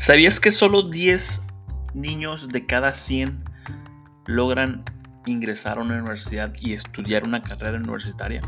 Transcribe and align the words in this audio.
¿Sabías 0.00 0.40
que 0.40 0.50
solo 0.50 0.80
10 0.80 1.46
niños 1.92 2.48
de 2.48 2.64
cada 2.64 2.94
100 2.94 3.44
logran 4.24 4.82
ingresar 5.26 5.76
a 5.76 5.82
una 5.82 5.98
universidad 5.98 6.54
y 6.58 6.72
estudiar 6.72 7.22
una 7.22 7.42
carrera 7.42 7.76
universitaria? 7.76 8.40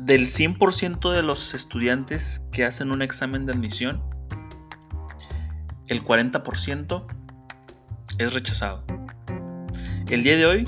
Del 0.00 0.28
100% 0.28 1.12
de 1.12 1.22
los 1.22 1.52
estudiantes 1.52 2.48
que 2.50 2.64
hacen 2.64 2.92
un 2.92 3.02
examen 3.02 3.44
de 3.44 3.52
admisión, 3.52 4.02
el 5.88 6.02
40% 6.02 7.04
es 8.16 8.32
rechazado. 8.32 8.82
El 10.08 10.22
día 10.22 10.38
de 10.38 10.46
hoy 10.46 10.64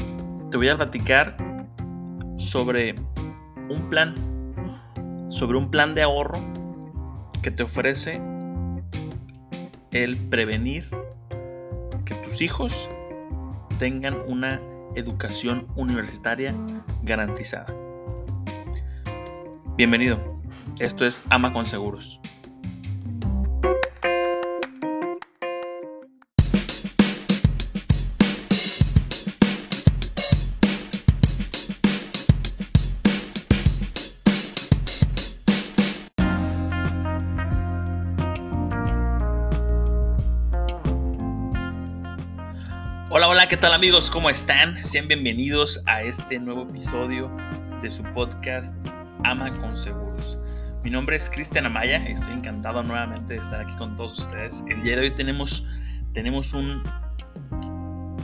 te 0.51 0.59
voy 0.59 0.69
a 0.69 0.77
platicar 0.77 1.39
sobre 2.37 2.97
un 3.71 3.89
plan, 3.89 4.15
sobre 5.31 5.57
un 5.57 5.71
plan 5.71 5.95
de 5.95 6.03
ahorro 6.03 6.39
que 7.41 7.51
te 7.51 7.63
ofrece 7.63 8.34
el 9.95 10.19
prevenir 10.19 10.85
que 12.05 12.17
tus 12.17 12.43
hijos 12.43 12.91
tengan 13.79 14.17
una 14.27 14.61
educación 14.97 15.69
universitaria 15.77 16.53
garantizada. 17.05 17.73
Bienvenido, 19.77 20.41
esto 20.81 21.07
es 21.07 21.23
Ama 21.31 21.53
con 21.53 21.65
Seguros. 21.65 22.21
¿Qué 43.49 43.59
tal 43.59 43.75
amigos? 43.75 44.11
¿Cómo 44.11 44.31
están? 44.31 44.75
Sean 44.75 45.07
bienvenidos 45.07 45.83
a 45.85 46.01
este 46.03 46.39
nuevo 46.39 46.63
episodio 46.63 47.31
de 47.83 47.91
su 47.91 48.03
podcast 48.15 48.75
Ama 49.23 49.51
con 49.61 49.77
Seguros. 49.77 50.39
Mi 50.83 50.89
nombre 50.89 51.17
es 51.17 51.29
Cristian 51.29 51.67
Amaya, 51.67 51.99
estoy 52.09 52.33
encantado 52.33 52.83
nuevamente 52.83 53.35
de 53.35 53.41
estar 53.41 53.61
aquí 53.61 53.75
con 53.77 53.97
todos 53.97 54.19
ustedes. 54.19 54.65
El 54.71 54.83
día 54.83 54.97
de 54.97 55.03
hoy 55.03 55.11
tenemos, 55.11 55.69
tenemos 56.15 56.55
un, 56.55 56.83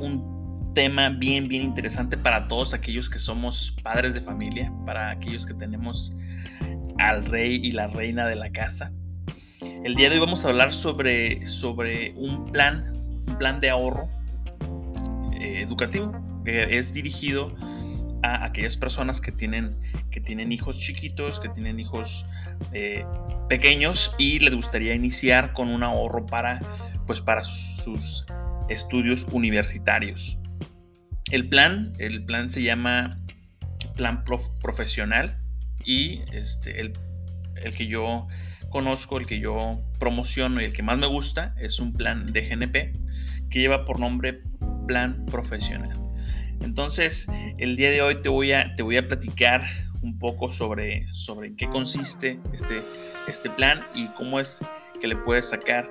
un 0.00 0.72
tema 0.74 1.10
bien, 1.10 1.48
bien 1.48 1.64
interesante 1.64 2.16
para 2.16 2.48
todos 2.48 2.72
aquellos 2.72 3.10
que 3.10 3.18
somos 3.18 3.76
padres 3.82 4.14
de 4.14 4.22
familia, 4.22 4.72
para 4.86 5.10
aquellos 5.10 5.44
que 5.44 5.52
tenemos 5.52 6.16
al 6.98 7.26
rey 7.26 7.60
y 7.62 7.72
la 7.72 7.88
reina 7.88 8.26
de 8.26 8.36
la 8.36 8.50
casa. 8.52 8.91
El 9.84 9.96
día 9.96 10.08
de 10.08 10.14
hoy 10.14 10.20
vamos 10.20 10.46
a 10.46 10.48
hablar 10.48 10.72
sobre, 10.72 11.46
sobre 11.46 12.14
un 12.14 12.50
plan, 12.50 12.82
un 13.26 13.36
plan 13.36 13.60
de 13.60 13.68
ahorro 13.68 14.08
educativo, 15.61 16.12
que 16.44 16.78
es 16.78 16.92
dirigido 16.92 17.55
a 18.22 18.44
aquellas 18.44 18.77
personas 18.77 19.20
que 19.20 19.33
tienen, 19.33 19.75
que 20.11 20.20
tienen 20.20 20.53
hijos 20.53 20.78
chiquitos, 20.78 21.41
que 21.41 21.48
tienen 21.48 21.80
hijos 21.80 22.25
eh, 22.72 23.05
pequeños 23.48 24.14
y 24.19 24.38
les 24.41 24.55
gustaría 24.55 24.94
iniciar 24.94 25.53
con 25.53 25.69
un 25.69 25.83
ahorro 25.83 26.27
para, 26.27 26.61
pues, 27.06 27.20
para 27.20 27.42
sus 27.42 28.27
estudios 28.69 29.27
universitarios. 29.33 30.38
El 31.31 31.48
plan, 31.48 31.92
el 31.98 32.25
plan 32.25 32.50
se 32.50 32.62
llama 32.62 33.19
plan 33.97 34.25
profesional 34.61 35.38
y 35.84 36.22
este, 36.33 36.81
el, 36.81 36.92
el 37.62 37.72
que 37.75 37.86
yo 37.86 38.27
conozco, 38.70 39.19
el 39.19 39.27
que 39.27 39.41
yo 39.41 39.78
promociono 39.98 40.61
y 40.61 40.64
el 40.64 40.72
que 40.72 40.83
más 40.83 40.98
me 40.98 41.06
gusta 41.06 41.55
es 41.58 41.81
un 41.81 41.92
plan 41.92 42.27
de 42.27 42.48
GNP 42.48 42.92
que 43.50 43.59
lleva 43.59 43.84
por 43.84 43.98
nombre 43.98 44.42
plan 44.91 45.25
profesional. 45.27 45.97
Entonces, 46.62 47.28
el 47.59 47.77
día 47.77 47.93
de 47.93 48.03
hoy 48.03 48.17
te 48.21 48.28
voy 48.28 48.51
a, 48.51 48.75
te 48.75 48.83
voy 48.83 48.97
a 48.97 49.06
platicar 49.06 49.65
un 50.03 50.19
poco 50.19 50.51
sobre, 50.51 51.06
sobre 51.15 51.55
qué 51.55 51.69
consiste 51.69 52.41
este, 52.53 52.83
este 53.28 53.51
plan 53.51 53.87
y 53.95 54.09
cómo 54.09 54.41
es 54.41 54.61
que 55.01 55.06
le 55.06 55.15
puedes 55.15 55.51
sacar 55.51 55.89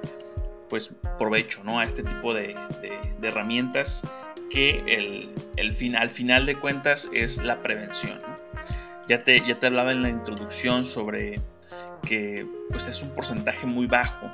pues 0.69 0.93
provecho 1.17 1.63
¿no? 1.63 1.79
a 1.79 1.85
este 1.85 2.03
tipo 2.03 2.33
de, 2.33 2.57
herramientas 3.23 4.05
que 4.51 4.83
el, 4.85 5.29
el 5.55 5.71
final, 5.71 6.01
al 6.01 6.09
final 6.09 6.45
de 6.45 6.55
cuentas 6.55 7.09
es 7.13 7.37
la 7.37 7.63
prevención. 7.63 8.19
Ya, 9.07 9.23
te, 9.23 9.39
ya 9.47 9.57
te 9.57 9.67
hablaba 9.67 9.93
en 9.93 10.03
la 10.03 10.09
introducción 10.09 10.83
sobre 10.83 11.39
que 12.05 12.45
pues 12.69 12.87
es 12.89 13.01
un 13.01 13.11
porcentaje 13.15 13.65
muy 13.65 13.87
bajo 13.87 14.29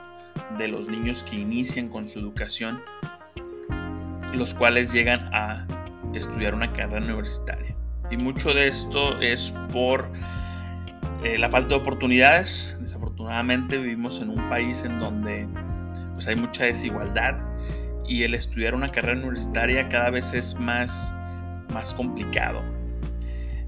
de 0.58 0.70
los 0.70 0.88
niños 0.88 1.24
que 1.24 1.36
inician 1.36 1.88
con 1.88 2.10
su 2.10 2.18
educación 2.18 2.82
los 4.34 4.54
cuales 4.54 4.92
llegan 4.92 5.30
a 5.34 5.66
estudiar 6.14 6.54
una 6.54 6.72
carrera 6.74 7.04
universitaria. 7.04 7.76
Y 8.12 8.18
mucho 8.18 8.54
de 8.54 8.68
esto 8.68 9.20
es 9.20 9.54
por 9.72 10.10
eh, 11.24 11.38
la 11.40 11.50
falta 11.50 11.76
de 11.76 11.82
oportunidades. 11.82 12.78
Desafortunadamente 12.80 13.78
vivimos 13.78 14.22
en 14.22 14.30
un 14.30 14.50
país 14.50 14.84
en 14.84 15.00
donde 15.00 15.48
pues, 16.14 16.28
hay 16.28 16.36
mucha 16.36 16.66
desigualdad 16.66 17.36
y 18.08 18.24
el 18.24 18.36
estudiar 18.36 18.76
una 18.76 18.92
carrera 18.92 19.20
universitaria 19.20 19.90
cada 19.90 20.12
vez 20.12 20.34
es 20.34 20.60
más, 20.60 21.14
más 21.74 21.94
complicado. 21.94 22.62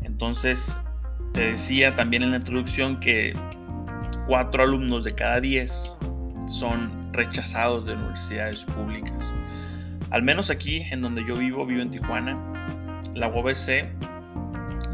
Entonces, 0.04 0.80
te 1.34 1.52
decía 1.52 1.96
también 1.96 2.24
en 2.24 2.32
la 2.32 2.38
introducción 2.38 2.96
que 3.00 3.36
cuatro 4.28 4.64
alumnos 4.64 5.04
de 5.04 5.14
cada 5.16 5.40
diez 5.40 5.98
son 6.48 7.12
rechazados 7.14 7.86
de 7.86 7.94
universidades 7.94 8.66
públicas. 8.66 9.34
Al 10.10 10.24
menos 10.24 10.50
aquí 10.50 10.84
en 10.92 11.02
donde 11.02 11.24
yo 11.26 11.38
vivo, 11.38 11.66
vivo 11.66 11.82
en 11.82 11.92
Tijuana, 11.92 12.38
la 13.14 13.28
UBC 13.28 13.86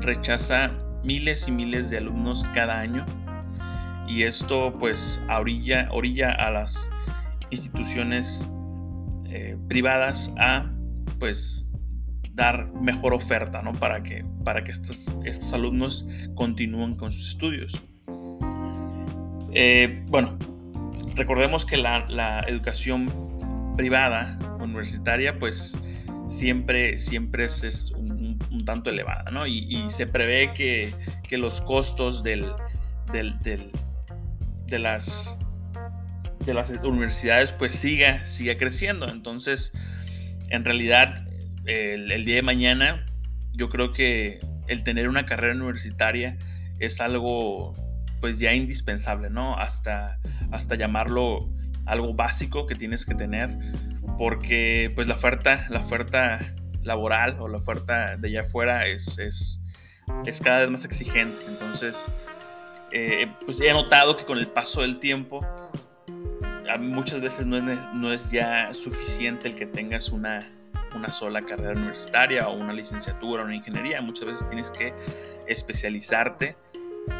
rechaza 0.01 0.71
miles 1.03 1.47
y 1.47 1.51
miles 1.51 1.89
de 1.89 1.97
alumnos 1.99 2.43
cada 2.53 2.79
año 2.79 3.05
y 4.07 4.23
esto 4.23 4.75
pues 4.79 5.21
orilla, 5.29 5.87
orilla 5.91 6.31
a 6.31 6.51
las 6.51 6.89
instituciones 7.51 8.49
eh, 9.29 9.57
privadas 9.67 10.33
a 10.39 10.69
pues 11.19 11.69
dar 12.31 12.71
mejor 12.73 13.13
oferta 13.13 13.61
¿no? 13.61 13.71
para 13.73 14.01
que, 14.01 14.25
para 14.43 14.63
que 14.63 14.71
estos, 14.71 15.17
estos 15.25 15.53
alumnos 15.53 16.07
continúen 16.35 16.95
con 16.95 17.11
sus 17.11 17.29
estudios. 17.29 17.79
Eh, 19.53 20.03
bueno, 20.07 20.35
recordemos 21.15 21.65
que 21.65 21.77
la, 21.77 22.05
la 22.09 22.39
educación 22.47 23.07
privada 23.77 24.37
universitaria, 24.73 25.39
pues 25.39 25.77
siempre, 26.27 26.97
siempre 26.99 27.45
es, 27.45 27.91
un, 27.91 28.39
tanto 28.65 28.89
elevada, 28.89 29.29
¿no? 29.31 29.45
Y, 29.45 29.85
se 29.89 30.07
prevé 30.07 30.53
que, 30.53 30.93
los 31.37 31.61
costos 31.61 32.23
del, 32.23 32.45
del, 33.11 33.39
de, 34.67 34.79
las, 34.79 35.39
de 36.45 36.53
las 36.53 36.69
universidades 36.83 37.51
pues 37.53 37.73
siga, 37.73 38.25
siga 38.25 38.55
creciendo. 38.57 39.09
Entonces, 39.09 39.73
en 40.49 40.63
realidad, 40.63 41.27
el, 41.65 42.25
día 42.25 42.35
de 42.35 42.41
mañana, 42.43 43.05
yo 43.53 43.69
creo 43.69 43.93
que 43.93 44.39
el 44.67 44.83
tener 44.83 45.09
una 45.09 45.25
carrera 45.25 45.55
universitaria 45.55 46.37
es 46.79 47.01
algo 47.01 47.73
pues 48.21 48.39
ya 48.39 48.53
indispensable, 48.53 49.29
¿no? 49.29 49.57
Hasta, 49.57 50.19
hasta 50.51 50.75
llamarlo 50.75 51.49
algo 51.85 52.13
básico 52.13 52.65
que 52.65 52.75
tienes 52.75 53.05
que 53.05 53.15
tener 53.15 53.49
porque 54.17 54.91
pues 54.95 55.07
la 55.07 55.15
oferta, 55.15 55.65
la 55.69 55.79
oferta 55.79 56.39
laboral 56.83 57.37
o 57.39 57.47
la 57.47 57.57
oferta 57.57 58.17
de 58.17 58.27
allá 58.29 58.41
afuera 58.41 58.87
es, 58.87 59.17
es, 59.19 59.59
cada 60.41 60.61
vez 60.61 60.69
más 60.69 60.85
exigente. 60.85 61.45
Entonces, 61.47 62.11
eh, 62.91 63.31
pues 63.45 63.59
he 63.61 63.71
notado 63.71 64.17
que 64.17 64.25
con 64.25 64.37
el 64.37 64.47
paso 64.47 64.81
del 64.81 64.99
tiempo, 64.99 65.45
muchas 66.79 67.21
veces 67.21 67.45
no 67.45 67.57
es, 67.57 67.89
no 67.93 68.11
es 68.11 68.31
ya 68.31 68.73
suficiente 68.73 69.49
el 69.49 69.55
que 69.55 69.65
tengas 69.65 70.09
una, 70.09 70.39
una 70.95 71.11
sola 71.11 71.41
carrera 71.41 71.71
universitaria 71.71 72.47
o 72.47 72.55
una 72.55 72.73
licenciatura 72.73 73.43
o 73.43 73.45
una 73.45 73.55
ingeniería. 73.55 74.01
Muchas 74.01 74.25
veces 74.25 74.47
tienes 74.47 74.71
que 74.71 74.93
especializarte 75.47 76.55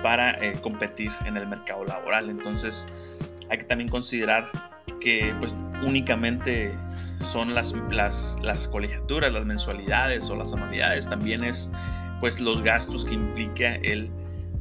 para 0.02 0.32
eh, 0.44 0.54
competir 0.62 1.12
en 1.26 1.38
el 1.38 1.48
mercado 1.48 1.84
laboral. 1.86 2.30
Entonces, 2.30 2.88
hay 3.50 3.58
que 3.58 3.66
también 3.66 3.90
considerar 3.90 4.50
que 5.00 5.36
pues 5.40 5.54
únicamente 5.86 6.74
son 7.26 7.54
las, 7.54 7.74
las, 7.92 8.68
colegiaturas, 8.68 9.32
las 9.32 9.46
mensualidades 9.46 10.30
o 10.30 10.36
las 10.36 10.54
anualidades, 10.54 11.10
también 11.10 11.44
es 11.44 11.72
pues 12.20 12.40
los 12.40 12.62
gastos 12.62 13.06
que 13.06 13.14
implica 13.14 13.76
el, 13.76 14.10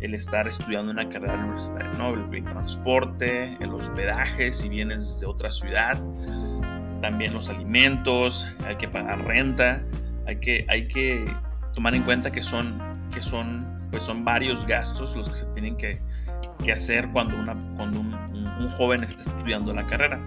el 0.01 0.15
estar 0.15 0.49
estudiando 0.49 0.93
una 0.93 1.09
carrera 1.09 1.37
universitaria, 1.37 1.93
¿no? 1.99 2.15
El, 2.15 2.45
transporte, 2.45 3.57
el 3.61 3.71
hospedaje, 3.73 4.53
si 4.53 4.69
vienes 4.69 5.21
de 5.21 5.27
otra 5.27 5.51
ciudad, 5.51 6.01
también 7.01 7.33
los 7.33 7.49
alimentos, 7.49 8.47
hay 8.67 8.77
que 8.77 8.89
pagar 8.89 9.25
renta, 9.25 9.83
hay 10.27 10.37
que, 10.37 10.67
hay 10.69 10.89
que 10.89 11.25
tomar 11.73 11.95
en 11.95 12.03
cuenta 12.03 12.31
que 12.31 12.43
son, 12.43 12.81
que 13.13 13.23
son, 13.23 13.67
pues 13.91 14.05
son 14.05 14.25
varios 14.25 14.67
gastos 14.67 15.15
los 15.17 15.29
que 15.29 15.37
se 15.37 15.47
tienen 15.47 15.77
que, 15.77 16.01
que 16.65 16.73
hacer 16.73 17.09
cuando, 17.13 17.37
una, 17.37 17.55
cuando 17.77 18.01
un, 18.01 18.15
un 18.15 18.69
joven 18.71 19.05
está 19.05 19.23
estudiando 19.23 19.75
la 19.75 19.87
carrera. 19.87 20.21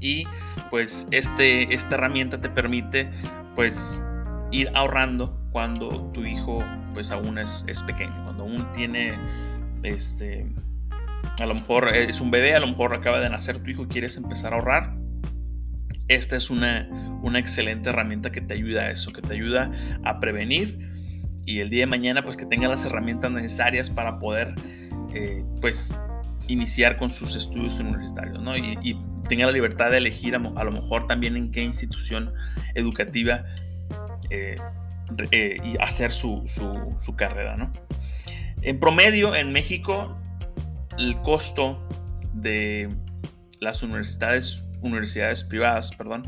Y 0.00 0.26
pues 0.70 1.08
este, 1.10 1.74
esta 1.74 1.96
herramienta 1.96 2.40
te 2.40 2.48
permite 2.48 3.10
pues 3.54 4.02
ir 4.52 4.70
ahorrando 4.74 5.38
cuando 5.52 6.10
tu 6.12 6.24
hijo 6.24 6.62
pues 6.94 7.10
aún 7.10 7.38
es, 7.38 7.64
es 7.68 7.82
pequeño, 7.82 8.24
cuando 8.24 8.44
aún 8.44 8.72
tiene 8.72 9.18
este, 9.82 10.46
a 11.38 11.46
lo 11.46 11.54
mejor 11.54 11.88
es 11.88 12.20
un 12.20 12.30
bebé, 12.30 12.54
a 12.54 12.60
lo 12.60 12.66
mejor 12.66 12.94
acaba 12.94 13.20
de 13.20 13.28
nacer 13.28 13.58
tu 13.58 13.70
hijo 13.70 13.84
y 13.84 13.86
quieres 13.86 14.16
empezar 14.16 14.52
a 14.52 14.56
ahorrar. 14.56 14.96
Esta 16.08 16.36
es 16.36 16.50
una, 16.50 16.88
una 17.22 17.38
excelente 17.38 17.90
herramienta 17.90 18.30
que 18.30 18.40
te 18.40 18.54
ayuda 18.54 18.82
a 18.82 18.90
eso, 18.90 19.12
que 19.12 19.22
te 19.22 19.34
ayuda 19.34 19.70
a 20.04 20.20
prevenir 20.20 20.78
y 21.46 21.60
el 21.60 21.70
día 21.70 21.80
de 21.80 21.86
mañana 21.86 22.22
pues 22.22 22.36
que 22.36 22.44
tenga 22.44 22.68
las 22.68 22.84
herramientas 22.84 23.30
necesarias 23.30 23.88
para 23.88 24.18
poder 24.18 24.54
eh, 25.14 25.44
pues 25.60 25.94
iniciar 26.48 26.98
con 26.98 27.12
sus 27.12 27.36
estudios 27.36 27.78
universitarios 27.78 28.42
¿no? 28.42 28.56
y, 28.56 28.98
tenga 29.26 29.46
la 29.46 29.52
libertad 29.52 29.90
de 29.90 29.98
elegir 29.98 30.34
a, 30.34 30.38
lo 30.38 30.72
mejor 30.72 31.06
también 31.06 31.36
en 31.36 31.50
qué 31.50 31.62
institución 31.62 32.32
educativa 32.74 33.44
eh, 34.30 34.56
eh, 35.30 35.56
y 35.64 35.76
hacer 35.80 36.12
su, 36.12 36.42
su, 36.46 37.16
carrera. 37.16 37.56
¿no? 37.56 37.72
En 38.62 38.80
promedio 38.80 39.34
en 39.34 39.52
México 39.52 40.16
el 40.98 41.16
costo 41.22 41.86
de 42.34 42.88
las 43.60 43.82
universidades, 43.82 44.64
universidades 44.80 45.44
privadas 45.44 45.92
perdón, 45.96 46.22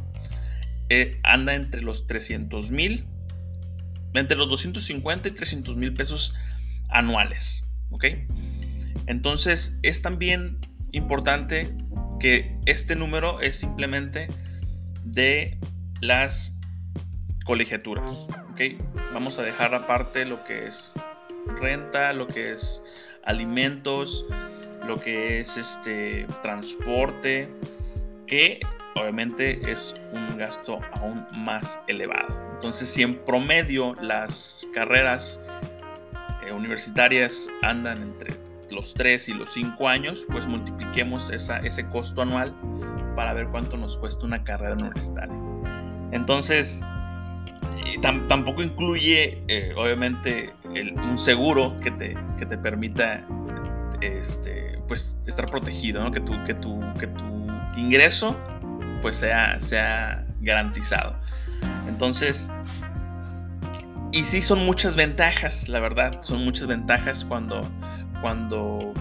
anda 1.23 1.55
entre 1.55 1.83
los 1.83 2.07
300 2.07 2.71
mil 2.71 3.07
entre 4.15 4.37
los 4.37 4.49
250 4.49 5.29
y 5.29 5.33
300 5.33 5.77
mil 5.77 5.93
pesos 5.93 6.35
anuales. 6.89 7.71
¿Ok? 7.91 8.05
Entonces 9.07 9.79
es 9.83 10.03
también 10.03 10.59
importante 10.93 11.75
que 12.19 12.59
este 12.67 12.97
número 12.97 13.41
es 13.41 13.57
simplemente 13.57 14.29
de 15.05 15.59
las 16.01 16.59
colegiaturas. 17.45 18.27
¿Ok? 18.51 18.81
Vamos 19.13 19.39
a 19.39 19.43
dejar 19.43 19.75
aparte 19.75 20.25
lo 20.25 20.45
que 20.45 20.67
es 20.67 20.93
renta, 21.61 22.13
lo 22.13 22.27
que 22.27 22.53
es 22.53 22.83
alimentos, 23.25 24.27
lo 24.87 25.01
que 25.01 25.41
es 25.41 25.57
este 25.57 26.27
transporte, 26.43 27.49
que 28.27 28.61
obviamente 28.95 29.61
es 29.71 29.95
un 30.13 30.37
gasto 30.37 30.81
aún 30.93 31.27
más 31.33 31.83
elevado. 31.89 32.29
Entonces, 32.55 32.89
si 32.89 33.03
en 33.03 33.15
promedio 33.25 33.95
las 34.03 34.67
carreras 34.75 35.41
eh, 36.47 36.53
universitarias 36.53 37.49
andan 37.63 38.03
entre 38.03 38.48
los 38.71 38.95
3 38.95 39.29
y 39.29 39.35
los 39.35 39.53
5 39.53 39.89
años, 39.89 40.27
pues 40.31 40.47
multipliquemos 40.47 41.31
ese 41.31 41.89
costo 41.91 42.23
anual 42.23 42.55
para 43.17 43.33
ver 43.33 43.49
cuánto 43.49 43.77
nos 43.77 43.99
cuesta 43.99 44.25
una 44.27 44.43
carrera 44.45 44.75
universitaria. 44.75 45.35
Entonces, 46.13 46.83
tampoco 48.01 48.63
incluye, 48.63 49.43
eh, 49.49 49.73
obviamente, 49.77 50.53
un 50.65 51.19
seguro 51.19 51.77
que 51.83 51.91
te, 51.93 52.17
que 52.39 52.47
te 52.47 52.57
permita 52.59 53.27
este, 54.01 54.79
pues, 54.87 55.21
estar 55.27 55.51
protegido, 55.51 56.11
que, 56.11 56.21
tu, 56.21 56.33
que, 56.45 56.55
tu, 56.55 56.81
que 56.99 57.07
tu 57.09 57.47
ingreso 57.77 58.37
pues 59.01 59.17
sea, 59.17 59.61
sea 59.61 60.25
garantizado. 60.41 61.17
Entonces, 61.87 62.51
y 64.13 64.25
sí 64.25 64.41
son 64.41 64.65
muchas 64.65 64.97
ventajas, 64.97 65.69
la 65.69 65.81
verdad, 65.81 66.23
son 66.23 66.45
muchas 66.45 66.67
ventajas 66.67 67.25
cuando, 67.25 67.69
cuando 68.21 68.93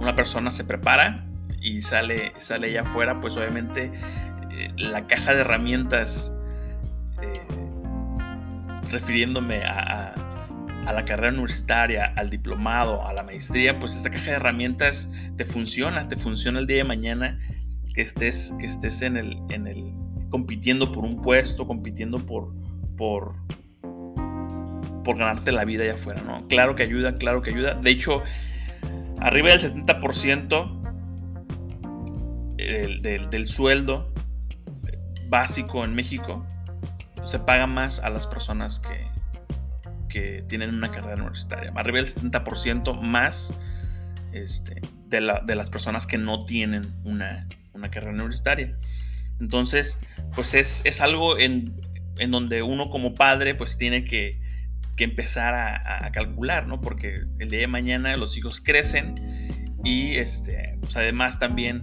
una 0.00 0.14
persona 0.16 0.50
se 0.50 0.64
prepara 0.64 1.24
y 1.60 1.80
sale, 1.82 2.32
sale 2.38 2.68
allá 2.68 2.82
afuera, 2.82 3.20
pues 3.20 3.36
obviamente 3.36 3.92
eh, 4.50 4.70
la 4.76 5.06
caja 5.06 5.34
de 5.34 5.40
herramientas, 5.40 6.36
eh, 7.22 7.40
refiriéndome 8.90 9.64
a, 9.64 10.14
a, 10.86 10.92
la 10.92 11.04
carrera 11.04 11.32
universitaria, 11.32 12.12
al 12.16 12.30
diplomado, 12.30 13.06
a 13.06 13.12
la 13.12 13.22
maestría, 13.22 13.78
pues 13.78 13.96
esta 13.96 14.10
caja 14.10 14.30
de 14.30 14.36
herramientas 14.36 15.10
te 15.36 15.44
funciona, 15.44 16.08
te 16.08 16.16
funciona 16.16 16.58
el 16.58 16.66
día 16.66 16.78
de 16.78 16.84
mañana 16.84 17.38
que 17.94 18.02
estés, 18.02 18.54
que 18.58 18.66
estés 18.66 19.02
en 19.02 19.16
el, 19.16 19.38
en 19.50 19.66
el, 19.66 19.92
compitiendo 20.30 20.90
por 20.90 21.04
un 21.04 21.22
puesto, 21.22 21.66
compitiendo 21.66 22.18
por, 22.18 22.52
por, 22.96 23.34
por 25.04 25.16
ganarte 25.16 25.52
la 25.52 25.64
vida 25.64 25.84
allá 25.84 25.94
afuera, 25.94 26.22
¿no? 26.26 26.46
Claro 26.48 26.74
que 26.74 26.82
ayuda, 26.82 27.14
claro 27.14 27.42
que 27.42 27.50
ayuda. 27.50 27.74
De 27.74 27.90
hecho, 27.90 28.22
arriba 29.22 29.50
del 29.50 29.60
70% 29.60 30.78
del, 33.30 33.48
sueldo 33.48 34.12
básico 35.28 35.84
en 35.84 35.94
México 35.94 36.46
se 37.24 37.38
paga 37.38 37.66
más 37.66 38.00
a 38.00 38.10
las 38.10 38.26
personas 38.26 38.80
que, 38.80 39.06
que 40.08 40.44
tienen 40.48 40.74
una 40.74 40.90
carrera 40.90 41.16
universitaria. 41.16 41.72
Arriba 41.74 41.98
del 41.98 42.14
70% 42.14 43.00
más 43.00 43.52
este, 44.32 44.80
de, 45.06 45.40
de 45.44 45.54
las 45.56 45.70
personas 45.70 46.06
que 46.06 46.18
no 46.18 46.44
tienen 46.44 46.92
una, 47.04 47.48
una 47.74 47.90
carrera 47.90 48.12
universitaria. 48.12 48.76
Entonces, 49.40 50.00
pues 50.34 50.54
es, 50.54 51.00
algo 51.00 51.38
en, 51.38 51.80
donde 52.28 52.62
uno 52.62 52.90
como 52.90 53.14
padre 53.14 53.54
pues 53.54 53.76
tiene 53.76 54.04
que, 54.04 54.40
empezar 54.98 55.54
a, 55.54 56.10
calcular, 56.12 56.66
¿no? 56.66 56.80
Porque 56.80 57.24
el 57.38 57.50
día 57.50 57.60
de 57.60 57.66
mañana 57.66 58.16
los 58.16 58.36
hijos 58.36 58.60
crecen 58.60 59.14
y 59.82 60.16
este, 60.16 60.76
pues 60.80 60.96
además 60.96 61.38
también 61.38 61.82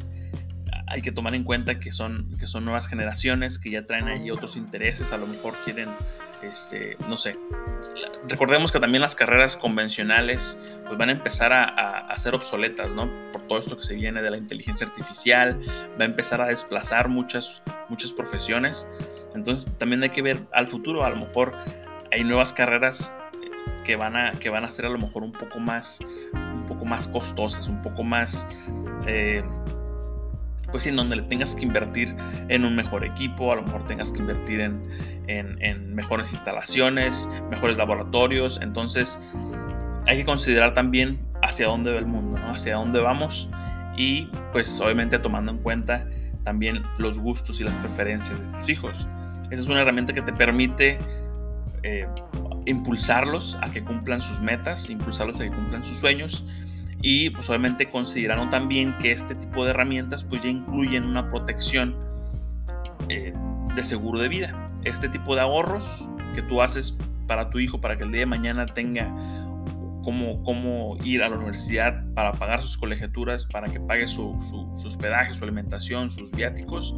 hay 0.87 1.01
que 1.01 1.11
tomar 1.11 1.35
en 1.35 1.43
cuenta 1.43 1.79
que 1.79 1.91
son, 1.91 2.35
que 2.39 2.47
son 2.47 2.65
nuevas 2.65 2.87
generaciones 2.87 3.59
que 3.59 3.71
ya 3.71 3.85
traen 3.85 4.07
allí 4.07 4.31
otros 4.31 4.55
intereses, 4.55 5.11
a 5.11 5.17
lo 5.17 5.27
mejor 5.27 5.53
quieren, 5.63 5.89
este, 6.41 6.97
no 7.07 7.15
sé, 7.15 7.35
recordemos 8.27 8.71
que 8.71 8.79
también 8.79 9.01
las 9.01 9.15
carreras 9.15 9.55
convencionales 9.55 10.57
pues 10.85 10.97
van 10.97 11.09
a 11.09 11.11
empezar 11.11 11.53
a, 11.53 11.63
a, 12.07 12.17
ser 12.17 12.33
obsoletas, 12.33 12.89
¿no? 12.91 13.09
Por 13.31 13.43
todo 13.47 13.59
esto 13.59 13.77
que 13.77 13.83
se 13.83 13.95
viene 13.95 14.21
de 14.21 14.31
la 14.31 14.37
inteligencia 14.37 14.87
artificial, 14.87 15.61
va 15.99 16.05
a 16.05 16.05
empezar 16.05 16.41
a 16.41 16.47
desplazar 16.47 17.07
muchas, 17.07 17.61
muchas 17.87 18.11
profesiones. 18.11 18.89
Entonces 19.35 19.71
también 19.77 20.01
hay 20.01 20.09
que 20.09 20.23
ver 20.23 20.39
al 20.53 20.67
futuro, 20.67 21.05
a 21.05 21.09
lo 21.11 21.17
mejor 21.17 21.55
hay 22.11 22.23
nuevas 22.23 22.53
carreras 22.53 23.11
que 23.83 23.95
van 23.95 24.15
a, 24.15 24.31
que 24.33 24.49
van 24.49 24.63
a 24.63 24.71
ser 24.71 24.85
a 24.85 24.89
lo 24.89 24.97
mejor 24.97 25.23
un 25.23 25.31
poco 25.31 25.59
más, 25.59 25.99
un 26.33 26.65
poco 26.67 26.85
más 26.85 27.07
costosas, 27.07 27.67
un 27.67 27.81
poco 27.81 28.03
más... 28.03 28.47
Eh, 29.07 29.43
pues 30.71 30.85
en 30.85 30.95
donde 30.95 31.15
le 31.15 31.23
tengas 31.23 31.55
que 31.55 31.65
invertir 31.65 32.15
en 32.47 32.63
un 32.63 32.75
mejor 32.75 33.03
equipo, 33.03 33.51
a 33.51 33.55
lo 33.55 33.63
mejor 33.63 33.87
tengas 33.87 34.13
que 34.13 34.19
invertir 34.19 34.59
en, 34.59 34.79
en, 35.27 35.95
mejores 35.95 36.31
instalaciones, 36.31 37.27
mejores 37.49 37.75
laboratorios. 37.75 38.59
Entonces 38.61 39.19
hay 40.05 40.17
que 40.17 40.25
considerar 40.25 40.75
también 40.75 41.19
hacia 41.41 41.67
dónde 41.67 41.91
va 41.93 41.97
el 41.97 42.05
mundo, 42.05 42.37
¿no? 42.37 42.51
hacia 42.51 42.75
dónde 42.75 42.99
vamos 42.99 43.49
y 43.97 44.29
pues 44.51 44.79
obviamente 44.79 45.17
tomando 45.17 45.51
en 45.51 45.57
cuenta 45.57 46.07
también 46.43 46.83
los 46.97 47.19
gustos 47.19 47.59
y 47.59 47.63
las 47.63 47.77
preferencias 47.77 48.39
de 48.39 48.57
tus 48.57 48.69
hijos. 48.69 49.07
Esa 49.51 49.63
es 49.63 49.67
una 49.67 49.81
herramienta 49.81 50.13
que 50.13 50.21
te 50.21 50.31
permite 50.33 50.99
eh, 51.83 52.07
impulsarlos 52.65 53.57
a 53.61 53.71
que 53.71 53.83
cumplan 53.83 54.21
sus 54.21 54.39
metas, 54.41 54.89
impulsarlos 54.89 55.39
a 55.39 55.43
que 55.43 55.51
cumplan 55.51 55.83
sus 55.83 55.97
sueños 55.97 56.43
y 57.01 57.29
pues 57.29 57.49
obviamente 57.49 57.89
consideraron 57.89 58.49
también 58.49 58.97
que 58.97 59.11
este 59.11 59.35
tipo 59.35 59.63
de 59.63 59.71
herramientas 59.71 60.23
pues 60.23 60.41
ya 60.41 60.49
incluyen 60.49 61.05
una 61.05 61.29
protección 61.29 61.95
eh, 63.07 63.33
de 63.75 63.83
seguro 63.83 64.19
de 64.19 64.27
vida. 64.27 64.71
Este 64.83 65.07
tipo 65.09 65.35
de 65.35 65.41
ahorros 65.41 66.07
que 66.35 66.41
tú 66.41 66.61
haces 66.61 66.97
para 67.27 67.49
tu 67.49 67.59
hijo 67.59 67.79
para 67.79 67.97
que 67.97 68.03
el 68.03 68.11
día 68.11 68.21
de 68.21 68.25
mañana 68.25 68.65
tenga 68.65 69.05
cómo, 70.03 70.43
cómo 70.43 70.97
ir 71.03 71.23
a 71.23 71.29
la 71.29 71.37
universidad 71.37 72.03
para 72.15 72.33
pagar 72.33 72.61
sus 72.63 72.77
colegiaturas, 72.77 73.45
para 73.45 73.67
que 73.69 73.79
pague 73.79 74.07
su, 74.07 74.37
su, 74.41 74.87
hospedaje, 74.87 75.33
su 75.35 75.43
alimentación, 75.43 76.11
sus 76.11 76.31
viáticos. 76.31 76.95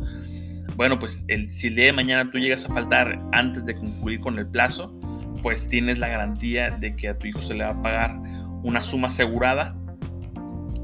Bueno, 0.76 1.00
pues 1.00 1.26
si 1.50 1.68
el 1.68 1.76
día 1.76 1.86
de 1.86 1.94
mañana 1.94 2.32
tú 2.32 2.40
llegas 2.40 2.66
a 2.66 2.74
faltar 2.74 3.22
antes 3.32 3.66
de 3.66 3.76
concluir 3.76 4.20
con 4.20 4.40
el 4.40 4.48
plazo, 4.48 4.98
pues 5.42 5.68
tienes 5.68 6.00
la 6.00 6.08
garantía 6.08 6.72
de 6.72 6.96
que 6.96 7.10
a 7.10 7.18
tu 7.18 7.28
hijo 7.28 7.42
se 7.42 7.54
le 7.54 7.64
va 7.64 7.72
a 7.72 7.82
pagar 7.82 8.16
una 8.64 8.84
suma 8.84 9.10
asegurada 9.10 9.76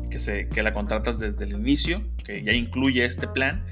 que, 0.10 0.64
la 0.64 0.74
contratas 0.74 1.20
desde 1.20 1.46
el 1.46 1.54
inicio, 1.54 2.04
que 2.24 2.44
ya 2.44 2.52
incluye 2.54 3.06
este 3.06 3.28
plan, 3.28 3.64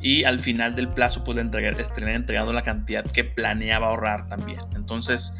y 0.00 0.24
al 0.24 0.40
final 0.40 0.74
del 0.74 0.88
plazo 0.88 1.24
puede 1.24 1.40
entregar, 1.40 1.80
estar 1.80 2.06
entregando 2.08 2.52
la 2.52 2.62
cantidad 2.62 3.04
que 3.04 3.24
planeaba 3.24 3.88
ahorrar 3.88 4.28
también. 4.28 4.60
Entonces, 4.74 5.32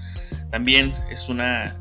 también 0.51 0.95
es 1.11 1.29
una, 1.29 1.77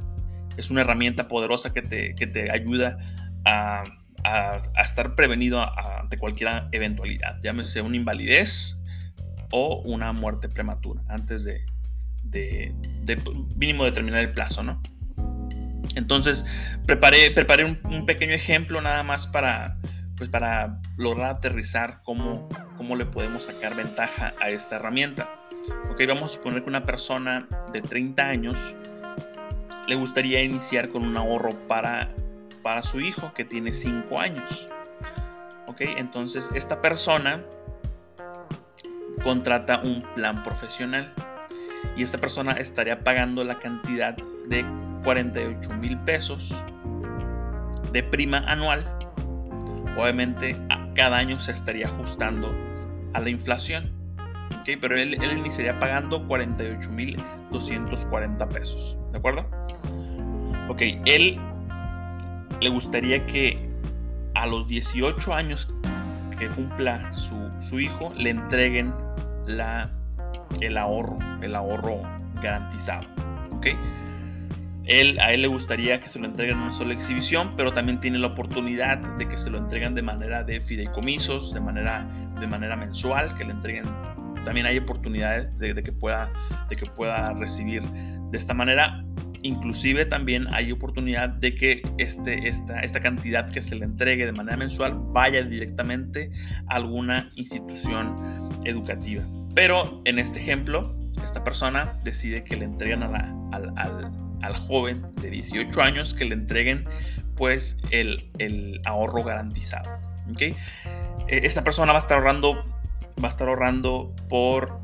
es 0.57 0.69
una 0.69 0.81
herramienta 0.81 1.27
poderosa 1.27 1.73
que 1.73 1.81
te, 1.81 2.15
que 2.15 2.27
te 2.27 2.51
ayuda 2.51 2.97
a, 3.45 3.83
a, 4.23 4.61
estar 4.83 5.15
prevenido 5.15 5.61
ante 5.61 6.17
cualquier 6.17 6.49
eventualidad, 6.71 7.39
llámese 7.41 7.81
una 7.81 7.95
invalidez 7.95 8.77
o 9.51 9.81
una 9.85 10.13
muerte 10.13 10.49
prematura, 10.49 11.01
antes 11.07 11.43
de, 11.43 11.65
de, 12.23 12.73
mínimo 13.55 13.85
determinar 13.85 14.21
el 14.21 14.31
plazo, 14.31 14.63
¿no? 14.63 14.81
Entonces, 15.95 16.45
preparé, 16.85 17.31
preparé 17.31 17.65
un, 17.65 18.05
pequeño 18.05 18.33
ejemplo 18.33 18.81
nada 18.81 19.03
más 19.03 19.27
para, 19.27 19.77
pues 20.17 20.29
para 20.29 20.79
lograr 20.97 21.35
aterrizar 21.35 22.01
cómo, 22.03 22.49
cómo 22.77 22.95
le 22.95 23.05
podemos 23.05 23.45
sacar 23.45 23.75
ventaja 23.75 24.33
a 24.41 24.49
esta 24.49 24.77
herramienta. 24.77 25.29
Ok, 25.91 26.01
vamos 26.07 26.23
a 26.23 26.33
suponer 26.35 26.63
que 26.63 26.69
una 26.69 26.83
persona 26.83 27.47
de 27.71 27.81
30 27.81 28.27
años 28.27 28.57
le 29.87 29.95
gustaría 29.95 30.43
iniciar 30.43 30.89
con 30.89 31.03
un 31.03 31.15
ahorro 31.15 31.51
para, 31.67 32.09
para 32.63 32.81
su 32.81 32.99
hijo 32.99 33.33
que 33.33 33.45
tiene 33.45 33.73
5 33.73 34.19
años. 34.19 34.67
Ok, 35.67 35.81
entonces 35.81 36.51
esta 36.55 36.81
persona 36.81 37.41
contrata 39.23 39.81
un 39.83 40.01
plan 40.15 40.43
profesional 40.43 41.13
y 41.95 42.03
esta 42.03 42.17
persona 42.17 42.53
estaría 42.53 43.03
pagando 43.03 43.43
la 43.43 43.59
cantidad 43.59 44.15
de 44.47 44.65
48 45.03 45.69
mil 45.75 45.97
pesos 45.99 46.53
de 47.91 48.03
prima 48.03 48.39
anual. 48.47 48.85
Obviamente 49.97 50.59
cada 50.95 51.17
año 51.17 51.39
se 51.39 51.51
estaría 51.51 51.87
ajustando 51.87 52.53
a 53.13 53.19
la 53.19 53.29
inflación. 53.29 53.91
¿okay? 54.61 54.75
Pero 54.77 54.97
él, 54.97 55.15
él 55.21 55.37
iniciaría 55.37 55.79
pagando 55.79 56.25
48 56.27 56.89
mil 56.91 57.23
240 57.51 58.49
pesos. 58.49 58.97
¿De 59.11 59.17
acuerdo? 59.17 59.45
Ok, 60.69 60.81
él 61.05 61.39
le 62.61 62.69
gustaría 62.69 63.25
que 63.25 63.69
a 64.35 64.47
los 64.47 64.67
18 64.67 65.33
años 65.33 65.67
que 66.37 66.49
cumpla 66.49 67.13
su, 67.13 67.35
su 67.59 67.79
hijo 67.79 68.13
le 68.15 68.31
entreguen 68.31 68.93
la, 69.45 69.89
el 70.61 70.77
ahorro, 70.77 71.17
el 71.41 71.55
ahorro 71.55 72.01
garantizado. 72.41 73.07
¿ok? 73.51 73.67
Él, 74.85 75.17
a 75.19 75.31
él 75.31 75.41
le 75.41 75.47
gustaría 75.47 75.99
que 75.99 76.09
se 76.09 76.19
lo 76.19 76.25
entreguen 76.25 76.57
en 76.57 76.63
una 76.63 76.73
sola 76.73 76.93
exhibición, 76.93 77.53
pero 77.55 77.71
también 77.71 78.01
tiene 78.01 78.19
la 78.19 78.27
oportunidad 78.27 78.97
de 79.17 79.27
que 79.27 79.37
se 79.37 79.49
lo 79.49 79.57
entreguen 79.57 79.95
de 79.95 80.01
manera 80.01 80.43
de 80.43 80.59
fideicomisos, 80.59 81.53
de 81.53 81.61
manera, 81.61 82.05
de 82.39 82.47
manera 82.47 82.75
mensual, 82.75 83.33
que 83.37 83.45
le 83.45 83.51
entreguen. 83.51 83.85
También 84.43 84.65
hay 84.65 84.77
oportunidades 84.77 85.57
de, 85.57 85.73
que 85.81 85.93
pueda, 85.93 86.29
de 86.69 86.75
que 86.75 86.85
pueda 86.85 87.31
recibir 87.33 87.81
de 87.83 88.37
esta 88.37 88.53
manera. 88.53 89.05
Inclusive 89.43 90.05
también 90.05 90.47
hay 90.53 90.71
oportunidad 90.71 91.29
de 91.29 91.55
que 91.55 91.81
este, 91.97 92.47
esta, 92.47 92.79
esta 92.79 92.99
cantidad 92.99 93.51
que 93.51 93.61
se 93.61 93.75
le 93.75 93.85
entregue 93.85 94.25
de 94.25 94.31
manera 94.31 94.57
mensual 94.57 94.95
vaya 95.11 95.43
directamente 95.43 96.31
a 96.67 96.75
alguna 96.75 97.31
institución 97.35 98.15
educativa. 98.63 99.23
Pero 99.53 100.01
en 100.05 100.17
este 100.17 100.39
ejemplo, 100.39 100.95
esta 101.23 101.43
persona 101.43 101.93
decide 102.03 102.43
que 102.43 102.55
le 102.55 102.65
entreguen 102.65 103.03
a 103.03 103.09
la, 103.09 103.35
al, 103.51 103.77
al 103.77 104.23
al 104.43 104.55
joven 104.57 105.07
de 105.21 105.29
18 105.29 105.81
años 105.81 106.13
que 106.13 106.25
le 106.25 106.35
entreguen 106.35 106.85
pues 107.35 107.79
el, 107.89 108.81
ahorro 108.85 109.23
garantizado. 109.23 109.89
¿okay? 110.31 110.55
E, 111.27 111.45
esta 111.45 111.63
persona 111.63 111.93
va 111.93 111.97
a 111.97 112.01
estar 112.01 112.17
ahorrando, 112.17 112.55
va 113.21 113.27
a 113.27 113.29
estar 113.29 113.47
ahorrando 113.47 114.13
por, 114.29 114.79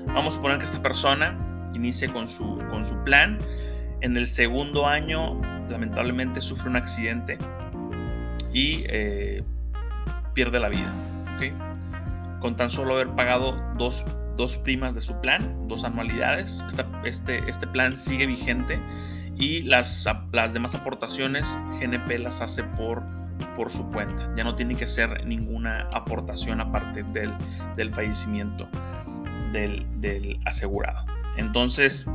Vamos 0.07 0.33
a 0.33 0.35
suponer 0.37 0.59
que 0.59 0.65
esta 0.65 0.81
persona 0.81 1.37
inicia 1.73 2.11
con 2.11 2.27
su, 2.27 2.59
con 2.69 2.85
su 2.85 3.01
plan. 3.03 3.39
En 4.01 4.15
el 4.15 4.27
segundo 4.27 4.87
año, 4.87 5.39
lamentablemente, 5.69 6.41
sufre 6.41 6.69
un 6.69 6.75
accidente 6.75 7.37
y 8.53 8.83
eh, 8.87 9.43
pierde 10.33 10.59
la 10.59 10.69
vida. 10.69 10.93
Con 12.41 12.55
tan 12.55 12.71
solo 12.71 12.95
haber 12.95 13.09
pagado 13.15 13.61
dos, 13.77 14.05
dos 14.37 14.57
primas 14.57 14.95
de 14.95 15.01
su 15.01 15.19
plan, 15.19 15.67
dos 15.67 15.83
anualidades, 15.83 16.63
este, 17.03 17.49
este 17.49 17.67
plan 17.67 17.95
sigue 17.95 18.25
vigente 18.25 18.79
y 19.35 19.61
las, 19.63 20.05
las 20.31 20.53
demás 20.53 20.75
aportaciones 20.75 21.57
GNP 21.79 22.19
las 22.19 22.41
hace 22.41 22.63
por, 22.63 23.03
por 23.55 23.71
su 23.71 23.89
cuenta. 23.91 24.31
Ya 24.35 24.43
no 24.43 24.55
tiene 24.55 24.75
que 24.75 24.85
hacer 24.85 25.25
ninguna 25.25 25.87
aportación 25.93 26.59
aparte 26.61 27.03
del, 27.03 27.33
del 27.75 27.93
fallecimiento 27.93 28.67
del, 29.53 29.85
del, 30.01 30.39
asegurado. 30.45 31.05
Entonces, 31.37 32.05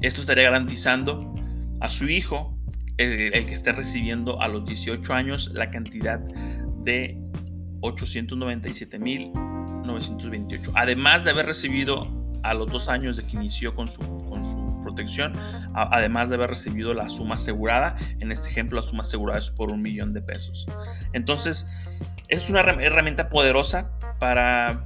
esto 0.00 0.20
estaría 0.22 0.44
garantizando 0.44 1.34
a 1.80 1.88
su 1.88 2.08
hijo, 2.08 2.56
el, 2.98 3.46
que 3.46 3.54
esté 3.54 3.72
recibiendo 3.72 4.42
a 4.42 4.48
los 4.48 4.66
18 4.66 5.14
años, 5.14 5.50
la 5.54 5.70
cantidad 5.70 6.20
de 6.84 7.16
897.928. 7.80 10.72
Además 10.74 11.24
de 11.24 11.30
haber 11.30 11.46
recibido 11.46 12.20
a 12.42 12.54
los 12.54 12.70
dos 12.70 12.88
años 12.88 13.16
de 13.16 13.22
que 13.24 13.36
inició 13.36 13.74
con 13.74 13.88
su, 13.88 14.00
con 14.28 14.44
su 14.44 14.80
protección, 14.82 15.32
además 15.74 16.28
de 16.28 16.36
haber 16.36 16.50
recibido 16.50 16.94
la 16.94 17.08
suma 17.08 17.36
asegurada. 17.36 17.96
En 18.18 18.32
este 18.32 18.48
ejemplo, 18.48 18.80
la 18.80 18.86
suma 18.86 19.02
asegurada 19.02 19.38
es 19.38 19.50
por 19.50 19.70
un 19.70 19.82
millón 19.82 20.12
de 20.12 20.20
pesos. 20.20 20.66
Entonces, 21.12 21.68
es 22.28 22.50
una 22.50 22.60
herramienta 22.60 23.28
poderosa 23.28 23.90
para 24.18 24.84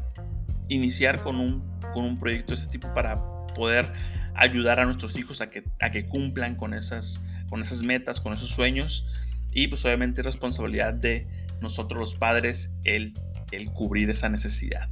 iniciar 0.69 1.23
con 1.23 1.37
un, 1.37 1.63
con 1.93 2.05
un 2.05 2.19
proyecto 2.19 2.55
de 2.55 2.61
este 2.61 2.73
tipo, 2.73 2.93
para 2.95 3.21
poder 3.55 3.93
ayudar 4.35 4.81
a 4.81 4.85
nuestros 4.85 5.17
hijos 5.17 5.41
a 5.41 5.51
que, 5.51 5.65
a 5.81 5.91
que 5.91 6.07
cumplan 6.07 6.57
con 6.57 6.75
esas, 6.75 7.23
con 7.49 7.63
esas 7.63 7.83
metas, 7.83 8.21
con 8.21 8.33
esos 8.33 8.49
sueños. 8.49 9.07
Y 9.53 9.69
pues 9.69 9.85
obviamente 9.85 10.21
es 10.21 10.27
responsabilidad 10.27 10.95
de 10.95 11.27
nosotros 11.61 11.99
los 11.99 12.15
padres 12.17 12.77
el, 12.85 13.15
el 13.53 13.71
cubrir 13.71 14.11
esa 14.11 14.29
necesidad. 14.29 14.89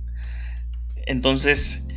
Entonces, 1.06 1.88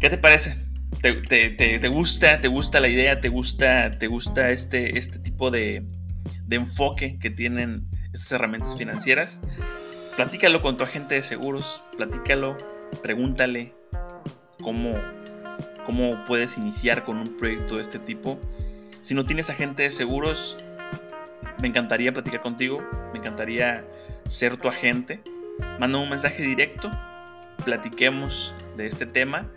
¿qué 0.00 0.08
te 0.08 0.18
parece? 0.18 0.68
te, 1.00 1.88
gusta, 1.88 2.40
te 2.40 2.48
gusta 2.48 2.80
la 2.80 2.88
idea, 2.88 3.20
te 3.20 3.28
gusta, 3.28 3.90
te 3.90 4.06
gusta 4.06 4.50
este, 4.50 4.98
este 4.98 5.18
tipo 5.18 5.50
de, 5.50 5.84
enfoque 6.50 7.18
que 7.18 7.30
tienen 7.30 7.86
estas 8.12 8.32
herramientas 8.32 8.76
financieras, 8.76 9.42
platícalo 10.16 10.62
con 10.62 10.76
tu 10.76 10.84
agente 10.84 11.14
de 11.16 11.22
seguros, 11.22 11.82
platícalo, 11.96 12.56
pregúntale 13.02 13.74
cómo, 14.60 14.94
cómo 15.88 16.22
puedes 16.26 16.58
iniciar 16.58 17.02
con 17.02 17.16
un 17.16 17.38
proyecto 17.38 17.76
de 17.76 17.80
este 17.80 17.98
tipo. 17.98 18.38
Si 19.00 19.14
no 19.14 19.24
tienes 19.24 19.48
agente 19.48 19.84
de 19.84 19.90
seguros, 19.90 20.54
me 21.62 21.68
encantaría 21.68 22.12
platicar 22.12 22.42
contigo, 22.42 22.86
me 23.14 23.20
encantaría 23.20 23.86
ser 24.26 24.58
tu 24.58 24.68
agente. 24.68 25.22
Manda 25.80 25.96
un 25.96 26.10
mensaje 26.10 26.42
directo, 26.42 26.90
platiquemos 27.64 28.54
de 28.76 28.86
este 28.86 29.06
tema 29.06 29.50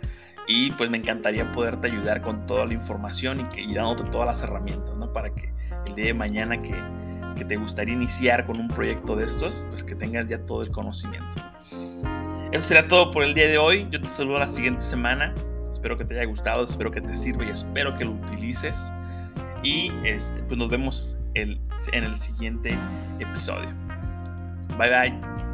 y 0.48 0.70
pues 0.70 0.88
me 0.88 0.96
encantaría 0.96 1.52
poderte 1.52 1.88
ayudar 1.88 2.22
con 2.22 2.46
toda 2.46 2.64
la 2.64 2.72
información 2.72 3.40
y, 3.40 3.44
que, 3.54 3.74
dándote 3.74 4.04
todas 4.04 4.26
las 4.26 4.40
herramientas, 4.40 4.96
¿no? 4.96 5.12
Para 5.12 5.34
que 5.34 5.52
el 5.84 5.94
día 5.94 6.06
de 6.06 6.14
mañana 6.14 6.62
que, 6.62 6.74
que 7.36 7.44
te 7.44 7.56
gustaría 7.56 7.92
iniciar 7.92 8.46
con 8.46 8.58
un 8.58 8.68
proyecto 8.68 9.16
de 9.16 9.26
estos, 9.26 9.66
pues 9.68 9.84
que 9.84 9.94
tengas 9.94 10.28
ya 10.28 10.38
todo 10.46 10.62
el 10.62 10.70
conocimiento. 10.70 11.42
Eso 12.52 12.68
será 12.68 12.88
todo 12.88 13.10
por 13.10 13.22
el 13.22 13.34
día 13.34 13.48
de 13.48 13.58
hoy. 13.58 13.86
Yo 13.90 14.00
te 14.00 14.08
saludo 14.08 14.38
la 14.38 14.48
siguiente 14.48 14.82
semana. 14.82 15.34
Espero 15.72 15.96
que 15.96 16.04
te 16.04 16.14
haya 16.14 16.26
gustado, 16.26 16.68
espero 16.68 16.90
que 16.90 17.00
te 17.00 17.16
sirva 17.16 17.44
y 17.44 17.48
espero 17.50 17.96
que 17.96 18.04
lo 18.04 18.12
utilices. 18.12 18.92
Y 19.64 19.90
este, 20.04 20.42
pues 20.42 20.58
nos 20.58 20.68
vemos 20.68 21.18
en 21.34 21.58
el 21.92 22.20
siguiente 22.20 22.78
episodio. 23.18 23.70
Bye 24.78 24.90
bye. 24.90 25.51